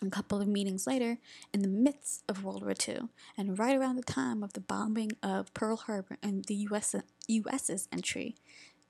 A 0.00 0.08
couple 0.08 0.40
of 0.40 0.48
meetings 0.48 0.86
later, 0.86 1.18
in 1.52 1.60
the 1.60 1.68
midst 1.68 2.24
of 2.30 2.42
World 2.42 2.62
War 2.62 2.72
II, 2.88 3.10
and 3.36 3.58
right 3.58 3.76
around 3.76 3.96
the 3.96 4.02
time 4.02 4.42
of 4.42 4.54
the 4.54 4.62
bombing 4.62 5.12
of 5.22 5.52
Pearl 5.52 5.76
Harbor 5.76 6.16
and 6.22 6.46
the 6.46 6.54
US, 6.70 6.94
US's 7.28 7.88
entry 7.92 8.36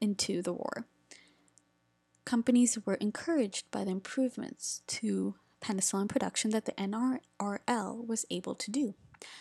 into 0.00 0.43
the 0.43 0.52
war, 0.52 0.87
companies 2.25 2.79
were 2.87 2.95
encouraged 2.95 3.69
by 3.73 3.83
the 3.83 3.91
improvements 3.91 4.83
to 4.87 5.35
penicillin 5.61 6.09
production 6.09 6.52
that 6.52 6.67
the 6.67 6.73
NRRL 6.73 8.07
was 8.07 8.25
able 8.31 8.55
to 8.55 8.71
do. 8.71 8.95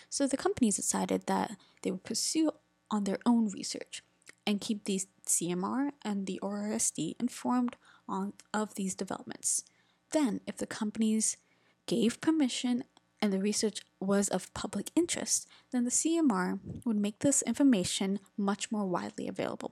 So 0.09 0.25
the 0.25 0.35
companies 0.35 0.77
decided 0.77 1.27
that 1.27 1.57
they 1.83 1.91
would 1.91 2.03
pursue 2.03 2.51
on 2.91 3.05
their 3.05 3.17
own 3.25 3.49
research 3.49 4.03
and 4.45 4.61
keep 4.61 4.83
the 4.83 5.01
CMR 5.25 5.91
and 6.03 6.27
the 6.27 6.39
ORSD 6.43 7.15
informed 7.19 7.75
on, 8.07 8.33
of 8.53 8.75
these 8.75 8.93
developments. 8.93 9.63
Then, 10.11 10.41
if 10.45 10.57
the 10.57 10.67
companies 10.67 11.37
gave 11.85 12.21
permission 12.21 12.83
and 13.21 13.31
the 13.31 13.39
research 13.39 13.81
was 13.99 14.27
of 14.27 14.53
public 14.53 14.91
interest, 14.95 15.47
then 15.71 15.85
the 15.85 15.91
CMR 15.91 16.59
would 16.85 16.97
make 16.97 17.19
this 17.19 17.41
information 17.43 18.19
much 18.35 18.71
more 18.71 18.85
widely 18.85 19.27
available. 19.27 19.71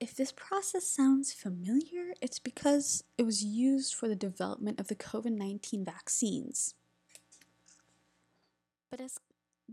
If 0.00 0.14
this 0.14 0.32
process 0.32 0.86
sounds 0.86 1.32
familiar, 1.32 2.12
it's 2.20 2.38
because 2.38 3.02
it 3.16 3.24
was 3.24 3.44
used 3.44 3.94
for 3.94 4.08
the 4.08 4.14
development 4.14 4.78
of 4.78 4.88
the 4.88 4.94
COVID 4.94 5.32
19 5.32 5.84
vaccines. 5.84 6.74
But 8.90 9.00
as 9.00 9.18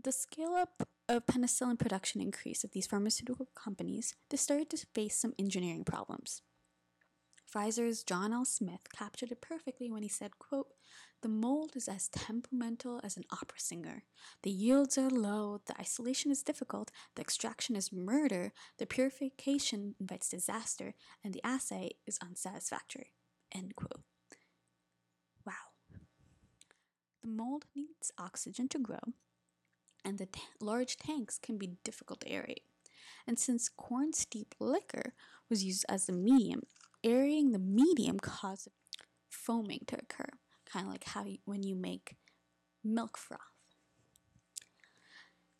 the 0.00 0.12
scale 0.12 0.54
up 0.54 0.88
of 1.08 1.26
penicillin 1.26 1.78
production 1.78 2.20
increased 2.20 2.64
at 2.64 2.72
these 2.72 2.86
pharmaceutical 2.86 3.48
companies, 3.54 4.14
they 4.30 4.36
started 4.36 4.70
to 4.70 4.86
face 4.94 5.16
some 5.16 5.34
engineering 5.38 5.84
problems. 5.84 6.42
Pfizer's 7.52 8.02
John 8.02 8.32
L. 8.32 8.44
Smith 8.44 8.92
captured 8.92 9.30
it 9.30 9.40
perfectly 9.40 9.90
when 9.90 10.02
he 10.02 10.08
said, 10.08 10.38
quote, 10.38 10.66
The 11.22 11.28
mold 11.28 11.72
is 11.76 11.88
as 11.88 12.08
temperamental 12.08 13.00
as 13.04 13.16
an 13.16 13.24
opera 13.30 13.58
singer. 13.58 14.02
The 14.42 14.50
yields 14.50 14.98
are 14.98 15.08
low, 15.08 15.60
the 15.66 15.78
isolation 15.80 16.30
is 16.30 16.42
difficult, 16.42 16.90
the 17.14 17.22
extraction 17.22 17.76
is 17.76 17.92
murder, 17.92 18.52
the 18.78 18.86
purification 18.86 19.94
invites 20.00 20.28
disaster, 20.28 20.94
and 21.22 21.32
the 21.32 21.46
assay 21.46 21.92
is 22.06 22.18
unsatisfactory. 22.20 23.12
End 23.54 23.76
quote. 23.76 24.02
Wow. 25.46 25.52
The 27.22 27.28
mold 27.28 27.64
needs 27.76 28.10
oxygen 28.18 28.68
to 28.68 28.78
grow, 28.78 29.14
and 30.06 30.18
the 30.18 30.28
large 30.60 30.96
tanks 30.96 31.36
can 31.36 31.58
be 31.58 31.72
difficult 31.82 32.20
to 32.20 32.30
aerate. 32.30 32.62
And 33.26 33.38
since 33.38 33.68
corn 33.68 34.12
steep 34.12 34.54
liquor 34.60 35.14
was 35.50 35.64
used 35.64 35.84
as 35.88 36.06
the 36.06 36.12
medium, 36.12 36.62
aerating 37.04 37.50
the 37.50 37.58
medium 37.58 38.20
caused 38.20 38.68
foaming 39.28 39.80
to 39.88 39.96
occur, 39.96 40.38
kind 40.64 40.86
of 40.86 40.92
like 40.92 41.04
how 41.04 41.24
you, 41.24 41.38
when 41.44 41.64
you 41.64 41.74
make 41.74 42.14
milk 42.84 43.18
froth. 43.18 43.40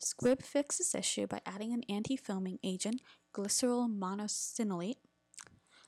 Squibb 0.01 0.43
fixed 0.43 0.77
this 0.77 0.95
issue 0.95 1.27
by 1.27 1.41
adding 1.45 1.73
an 1.73 1.83
anti-foaming 1.89 2.59
agent, 2.63 3.01
glycerol 3.33 3.89
monosinolate. 3.93 4.97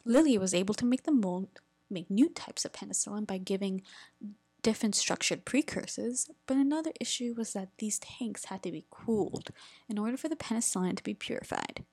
Lilly 0.04 0.38
was 0.38 0.54
able 0.54 0.74
to 0.74 0.86
make 0.86 1.04
the 1.04 1.12
mold 1.12 1.48
make 1.90 2.10
new 2.10 2.30
types 2.30 2.66
of 2.66 2.74
penicillin 2.74 3.26
by 3.26 3.38
giving 3.38 3.84
different 4.62 4.96
structured 4.96 5.46
precursors, 5.46 6.30
but 6.46 6.58
another 6.58 6.92
issue 7.00 7.34
was 7.38 7.54
that 7.54 7.70
these 7.78 8.00
tanks 8.00 8.46
had 8.46 8.64
to 8.64 8.72
be 8.72 8.86
cooled 8.90 9.50
in 9.88 9.98
order 9.98 10.18
for 10.18 10.30
the 10.30 10.36
penicillin 10.36 10.96
to 10.98 11.04
be 11.04 11.14
purified. 11.14 11.84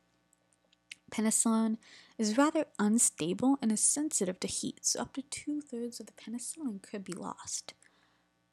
Penicillin 1.11 1.77
is 2.19 2.37
rather 2.37 2.67
unstable 2.79 3.59
and 3.63 3.71
is 3.71 3.81
sensitive 3.81 4.41
to 4.41 4.49
heat, 4.49 4.85
so 4.85 5.03
up 5.03 5.13
to 5.15 5.23
two 5.23 5.61
thirds 5.61 6.01
of 6.01 6.07
the 6.07 6.13
penicillin 6.13 6.83
could 6.83 7.05
be 7.05 7.13
lost. 7.13 7.75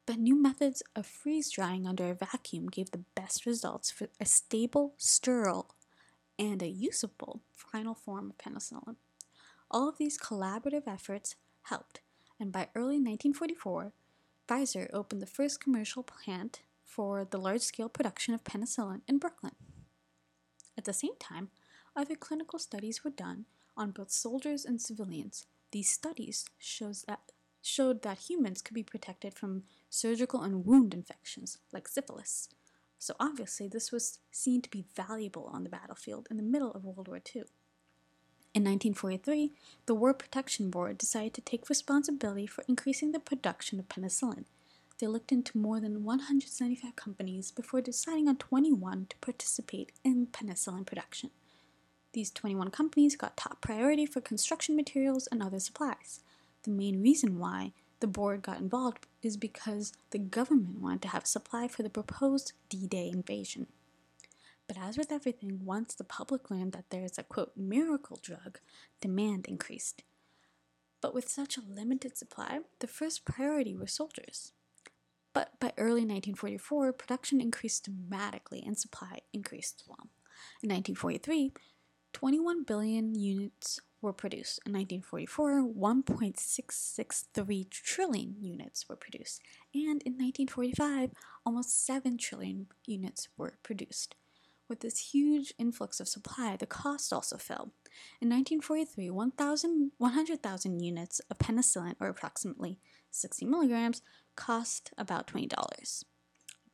But 0.06 0.18
new 0.18 0.40
methods 0.40 0.82
of 0.94 1.06
freeze 1.06 1.50
drying 1.50 1.86
under 1.86 2.10
a 2.10 2.14
vacuum 2.14 2.68
gave 2.68 2.90
the 2.90 3.04
best 3.14 3.46
results 3.46 3.90
for 3.90 4.08
a 4.20 4.26
stable, 4.26 4.94
sterile, 4.98 5.74
and 6.38 6.62
a 6.62 6.68
usable 6.68 7.40
final 7.54 7.94
form 7.94 8.30
of 8.30 8.38
penicillin. 8.38 8.96
All 9.70 9.88
of 9.88 9.98
these 9.98 10.18
collaborative 10.18 10.86
efforts 10.86 11.36
helped, 11.62 12.00
and 12.38 12.52
by 12.52 12.68
early 12.74 12.96
1944, 13.00 13.92
Pfizer 14.48 14.88
opened 14.92 15.22
the 15.22 15.26
first 15.26 15.60
commercial 15.60 16.02
plant 16.02 16.60
for 16.84 17.24
the 17.24 17.38
large 17.38 17.62
scale 17.62 17.88
production 17.88 18.34
of 18.34 18.44
penicillin 18.44 19.00
in 19.08 19.18
Brooklyn. 19.18 19.54
At 20.76 20.84
the 20.84 20.92
same 20.92 21.16
time, 21.18 21.48
other 21.96 22.14
clinical 22.14 22.58
studies 22.58 23.04
were 23.04 23.10
done 23.10 23.46
on 23.76 23.90
both 23.90 24.10
soldiers 24.10 24.64
and 24.64 24.80
civilians. 24.80 25.46
These 25.72 25.90
studies 25.90 26.44
shows 26.58 27.04
that, 27.08 27.32
showed 27.62 28.02
that 28.02 28.30
humans 28.30 28.60
could 28.60 28.74
be 28.74 28.82
protected 28.82 29.34
from 29.34 29.64
surgical 29.88 30.42
and 30.42 30.66
wound 30.66 30.92
infections 30.92 31.58
like 31.72 31.88
syphilis. 31.88 32.48
So 32.98 33.14
obviously, 33.18 33.68
this 33.68 33.90
was 33.90 34.18
seen 34.30 34.62
to 34.62 34.70
be 34.70 34.84
valuable 34.94 35.50
on 35.52 35.64
the 35.64 35.70
battlefield 35.70 36.28
in 36.30 36.36
the 36.36 36.42
middle 36.42 36.72
of 36.72 36.84
World 36.84 37.08
War 37.08 37.20
II. 37.34 37.44
In 38.54 38.62
1943, 38.62 39.50
the 39.86 39.96
War 39.96 40.14
Production 40.14 40.70
Board 40.70 40.96
decided 40.96 41.34
to 41.34 41.40
take 41.40 41.68
responsibility 41.68 42.46
for 42.46 42.62
increasing 42.68 43.10
the 43.10 43.18
production 43.18 43.80
of 43.80 43.88
penicillin. 43.88 44.44
They 45.00 45.08
looked 45.08 45.32
into 45.32 45.58
more 45.58 45.80
than 45.80 46.04
175 46.04 46.94
companies 46.94 47.50
before 47.50 47.80
deciding 47.80 48.28
on 48.28 48.36
21 48.36 49.06
to 49.10 49.16
participate 49.16 49.90
in 50.04 50.28
penicillin 50.28 50.86
production. 50.86 51.30
These 52.12 52.30
21 52.30 52.70
companies 52.70 53.16
got 53.16 53.36
top 53.36 53.60
priority 53.60 54.06
for 54.06 54.20
construction 54.20 54.76
materials 54.76 55.26
and 55.32 55.42
other 55.42 55.58
supplies. 55.58 56.20
The 56.62 56.70
main 56.70 57.02
reason 57.02 57.40
why 57.40 57.72
the 57.98 58.06
board 58.06 58.42
got 58.42 58.60
involved 58.60 59.08
is 59.20 59.36
because 59.36 59.94
the 60.10 60.18
government 60.18 60.80
wanted 60.80 61.02
to 61.02 61.08
have 61.08 61.24
a 61.24 61.26
supply 61.26 61.66
for 61.66 61.82
the 61.82 61.90
proposed 61.90 62.52
D 62.68 62.86
Day 62.86 63.10
invasion. 63.12 63.66
But 64.66 64.78
as 64.78 64.96
with 64.96 65.12
everything, 65.12 65.64
once 65.64 65.94
the 65.94 66.04
public 66.04 66.50
learned 66.50 66.72
that 66.72 66.90
there 66.90 67.04
is 67.04 67.18
a 67.18 67.22
quote 67.22 67.52
miracle 67.56 68.18
drug, 68.22 68.60
demand 69.00 69.46
increased. 69.46 70.02
But 71.00 71.14
with 71.14 71.28
such 71.28 71.58
a 71.58 71.60
limited 71.60 72.16
supply, 72.16 72.60
the 72.78 72.86
first 72.86 73.26
priority 73.26 73.76
were 73.76 73.86
soldiers. 73.86 74.52
But 75.34 75.60
by 75.60 75.72
early 75.76 76.02
1944, 76.02 76.92
production 76.94 77.40
increased 77.40 77.84
dramatically 77.84 78.62
and 78.64 78.78
supply 78.78 79.18
increased 79.32 79.82
as 79.82 79.88
well. 79.88 80.08
In 80.62 80.70
1943, 80.70 81.52
21 82.12 82.62
billion 82.62 83.14
units 83.14 83.80
were 84.00 84.12
produced. 84.12 84.60
In 84.64 84.72
1944, 84.72 85.64
1.663 85.64 87.70
trillion 87.70 88.36
units 88.40 88.88
were 88.88 88.96
produced. 88.96 89.42
And 89.74 90.00
in 90.02 90.12
1945, 90.12 91.10
almost 91.44 91.84
7 91.84 92.16
trillion 92.16 92.68
units 92.86 93.28
were 93.36 93.58
produced. 93.62 94.14
With 94.74 94.80
this 94.80 95.14
huge 95.14 95.54
influx 95.56 96.00
of 96.00 96.08
supply, 96.08 96.56
the 96.56 96.66
cost 96.66 97.12
also 97.12 97.36
fell. 97.36 97.70
In 98.20 98.28
1943, 98.28 99.08
100,000 99.08 100.80
units 100.80 101.20
of 101.30 101.38
penicillin, 101.38 101.94
or 102.00 102.08
approximately 102.08 102.80
60 103.12 103.46
milligrams, 103.46 104.02
cost 104.34 104.92
about 104.98 105.28
$20. 105.28 105.48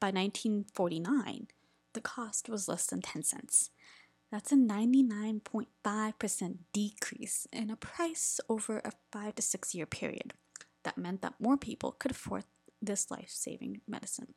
By 0.01 0.07
1949, 0.07 1.49
the 1.93 2.01
cost 2.01 2.49
was 2.49 2.69
less 2.69 2.87
than 2.87 3.03
10 3.03 3.23
cents. 3.23 3.69
That's 4.31 4.51
a 4.51 4.57
99.5% 4.57 6.57
decrease 6.73 7.47
in 7.53 7.69
a 7.69 7.77
price 7.77 8.41
over 8.49 8.79
a 8.79 8.93
five 9.13 9.35
to 9.35 9.43
six 9.43 9.75
year 9.75 9.85
period. 9.85 10.33
That 10.85 10.97
meant 10.97 11.21
that 11.21 11.39
more 11.39 11.59
people 11.59 11.93
could 11.93 12.13
afford 12.13 12.45
this 12.81 13.11
life 13.11 13.29
saving 13.29 13.83
medicine. 13.87 14.33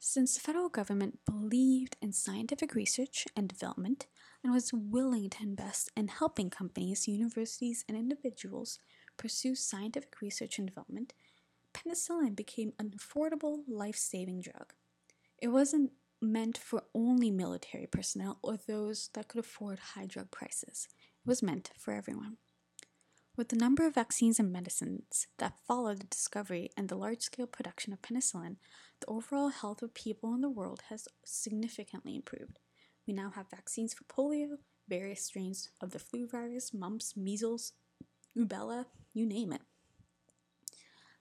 Since 0.00 0.34
the 0.34 0.40
federal 0.40 0.68
government 0.68 1.18
believed 1.26 1.96
in 2.00 2.12
scientific 2.12 2.74
research 2.74 3.26
and 3.36 3.48
development 3.48 4.06
and 4.44 4.52
was 4.52 4.72
willing 4.72 5.28
to 5.30 5.42
invest 5.42 5.90
in 5.96 6.08
helping 6.08 6.50
companies, 6.50 7.08
universities, 7.08 7.84
and 7.88 7.96
individuals 7.96 8.78
pursue 9.16 9.56
scientific 9.56 10.20
research 10.22 10.58
and 10.58 10.68
development, 10.68 11.14
penicillin 11.74 12.36
became 12.36 12.72
an 12.78 12.94
affordable 12.96 13.62
life 13.66 13.96
saving 13.96 14.40
drug. 14.40 14.72
It 15.42 15.48
wasn't 15.48 15.90
meant 16.22 16.58
for 16.58 16.84
only 16.94 17.30
military 17.30 17.86
personnel 17.86 18.38
or 18.42 18.56
those 18.56 19.10
that 19.14 19.28
could 19.28 19.40
afford 19.40 19.78
high 19.78 20.06
drug 20.06 20.30
prices. 20.30 20.88
It 21.24 21.28
was 21.28 21.42
meant 21.42 21.70
for 21.76 21.92
everyone. 21.92 22.36
With 23.38 23.50
the 23.50 23.56
number 23.56 23.86
of 23.86 23.94
vaccines 23.94 24.40
and 24.40 24.52
medicines 24.52 25.28
that 25.38 25.60
followed 25.64 26.00
the 26.00 26.06
discovery 26.08 26.70
and 26.76 26.88
the 26.88 26.96
large 26.96 27.20
scale 27.20 27.46
production 27.46 27.92
of 27.92 28.02
penicillin, 28.02 28.56
the 28.98 29.06
overall 29.06 29.50
health 29.50 29.80
of 29.80 29.94
people 29.94 30.34
in 30.34 30.40
the 30.40 30.50
world 30.50 30.82
has 30.88 31.06
significantly 31.24 32.16
improved. 32.16 32.58
We 33.06 33.14
now 33.14 33.30
have 33.30 33.48
vaccines 33.48 33.94
for 33.94 34.02
polio, 34.02 34.56
various 34.88 35.24
strains 35.24 35.68
of 35.80 35.92
the 35.92 36.00
flu 36.00 36.26
virus, 36.26 36.74
mumps, 36.74 37.16
measles, 37.16 37.74
rubella, 38.36 38.86
you 39.14 39.24
name 39.24 39.52
it. 39.52 39.62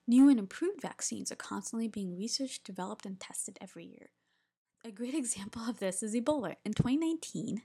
New 0.08 0.28
and 0.28 0.40
improved 0.40 0.82
vaccines 0.82 1.32
are 1.32 1.36
constantly 1.36 1.88
being 1.88 2.18
researched, 2.18 2.64
developed, 2.64 3.06
and 3.06 3.20
tested 3.20 3.60
every 3.62 3.86
year. 3.86 4.10
A 4.84 4.90
great 4.90 5.14
example 5.14 5.70
of 5.70 5.78
this 5.78 6.02
is 6.02 6.16
Ebola. 6.16 6.56
In 6.66 6.74
2019, 6.74 7.62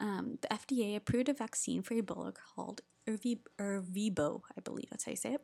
um, 0.00 0.38
the 0.42 0.48
FDA 0.48 0.96
approved 0.96 1.28
a 1.28 1.32
vaccine 1.32 1.80
for 1.80 1.94
Ebola 1.94 2.34
called 2.34 2.80
Ervebo, 3.06 4.42
I 4.56 4.60
believe 4.62 4.88
that's 4.90 5.04
how 5.04 5.10
you 5.10 5.16
say 5.16 5.34
it, 5.34 5.42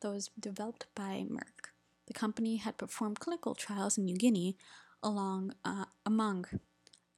that 0.00 0.10
was 0.10 0.30
developed 0.38 0.86
by 0.94 1.24
Merck. 1.28 1.72
The 2.06 2.14
company 2.14 2.56
had 2.56 2.78
performed 2.78 3.20
clinical 3.20 3.54
trials 3.54 3.98
in 3.98 4.04
New 4.04 4.16
Guinea 4.16 4.56
along 5.02 5.54
uh, 5.64 5.84
among 6.04 6.46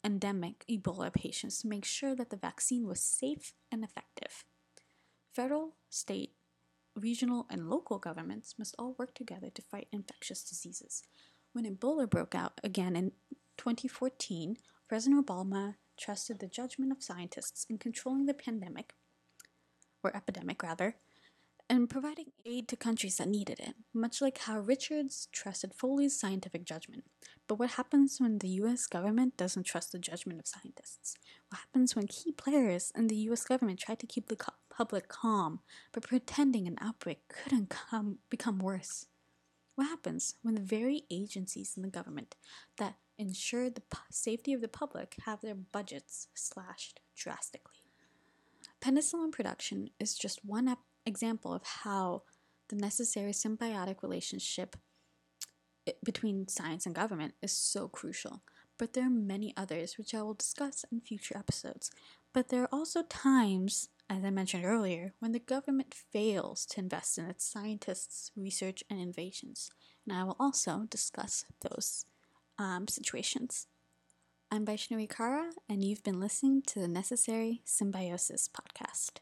endemic 0.04 0.64
Ebola 0.68 1.12
patients 1.12 1.60
to 1.60 1.68
make 1.68 1.84
sure 1.84 2.14
that 2.14 2.30
the 2.30 2.36
vaccine 2.36 2.86
was 2.86 3.00
safe 3.00 3.52
and 3.70 3.84
effective. 3.84 4.44
Federal, 5.34 5.74
state, 5.88 6.32
regional, 6.96 7.46
and 7.50 7.68
local 7.70 7.98
governments 7.98 8.56
must 8.58 8.74
all 8.78 8.96
work 8.98 9.14
together 9.14 9.50
to 9.50 9.62
fight 9.62 9.88
infectious 9.92 10.42
diseases. 10.42 11.02
When 11.52 11.64
Ebola 11.64 12.08
broke 12.08 12.34
out 12.34 12.60
again 12.64 12.96
in 12.96 13.12
2014, 13.58 14.56
President 14.88 15.24
Obama 15.24 15.76
trusted 15.98 16.38
the 16.38 16.48
judgment 16.48 16.92
of 16.92 17.02
scientists 17.02 17.66
in 17.68 17.78
controlling 17.78 18.26
the 18.26 18.34
pandemic, 18.34 18.94
or 20.02 20.14
epidemic 20.16 20.62
rather, 20.62 20.96
and 21.68 21.88
providing 21.88 22.32
aid 22.44 22.68
to 22.68 22.76
countries 22.76 23.16
that 23.18 23.28
needed 23.28 23.60
it, 23.60 23.74
much 23.94 24.20
like 24.20 24.38
how 24.38 24.58
Richards 24.58 25.28
trusted 25.32 25.72
Florey's 25.72 26.18
scientific 26.18 26.64
judgment. 26.64 27.04
But 27.46 27.58
what 27.60 27.72
happens 27.72 28.20
when 28.20 28.38
the 28.38 28.48
US 28.60 28.86
government 28.86 29.36
doesn't 29.36 29.64
trust 29.64 29.92
the 29.92 29.98
judgment 30.00 30.40
of 30.40 30.48
scientists? 30.48 31.14
What 31.48 31.60
happens 31.60 31.94
when 31.94 32.08
key 32.08 32.32
players 32.32 32.92
in 32.96 33.06
the 33.06 33.16
US 33.28 33.44
government 33.44 33.78
try 33.78 33.94
to 33.94 34.06
keep 34.06 34.28
the 34.28 34.36
co- 34.36 34.54
public 34.68 35.08
calm, 35.08 35.60
but 35.92 36.02
pretending 36.08 36.66
an 36.66 36.78
outbreak 36.80 37.20
couldn't 37.28 37.70
come, 37.70 38.18
become 38.30 38.58
worse? 38.58 39.06
What 39.74 39.88
happens 39.88 40.36
when 40.42 40.54
the 40.54 40.60
very 40.60 41.06
agencies 41.10 41.76
in 41.76 41.82
the 41.82 41.88
government 41.90 42.36
that 42.78 42.98
ensure 43.18 43.68
the 43.70 43.82
safety 44.10 44.52
of 44.52 44.60
the 44.60 44.68
public 44.68 45.16
have 45.26 45.40
their 45.40 45.56
budgets 45.56 46.28
slashed 46.34 47.00
drastically? 47.16 47.79
Penicillin 48.80 49.32
production 49.32 49.90
is 49.98 50.14
just 50.14 50.44
one 50.44 50.76
example 51.06 51.52
of 51.52 51.62
how 51.64 52.22
the 52.68 52.76
necessary 52.76 53.32
symbiotic 53.32 54.02
relationship 54.02 54.76
between 56.04 56.48
science 56.48 56.86
and 56.86 56.94
government 56.94 57.34
is 57.42 57.52
so 57.52 57.88
crucial. 57.88 58.42
But 58.78 58.92
there 58.92 59.06
are 59.06 59.10
many 59.10 59.52
others 59.56 59.98
which 59.98 60.14
I 60.14 60.22
will 60.22 60.34
discuss 60.34 60.84
in 60.90 61.00
future 61.00 61.36
episodes. 61.36 61.90
But 62.32 62.48
there 62.48 62.62
are 62.62 62.68
also 62.72 63.02
times 63.02 63.88
as 64.10 64.24
I 64.24 64.30
mentioned 64.30 64.64
earlier, 64.64 65.14
when 65.20 65.30
the 65.30 65.38
government 65.38 65.94
fails 65.94 66.66
to 66.66 66.80
invest 66.80 67.16
in 67.16 67.26
its 67.26 67.44
scientists' 67.44 68.32
research 68.36 68.82
and 68.90 69.00
innovations. 69.00 69.70
And 70.04 70.16
I 70.16 70.24
will 70.24 70.36
also 70.40 70.86
discuss 70.90 71.44
those 71.60 72.06
um, 72.58 72.88
situations. 72.88 73.68
I'm 74.52 74.66
Vaishnavi 74.66 75.08
Kara, 75.08 75.52
and 75.68 75.84
you've 75.84 76.02
been 76.02 76.18
listening 76.18 76.62
to 76.62 76.80
the 76.80 76.88
Necessary 76.88 77.62
Symbiosis 77.64 78.48
podcast. 78.48 79.18